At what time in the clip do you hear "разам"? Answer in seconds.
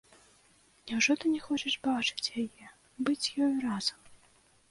3.69-3.99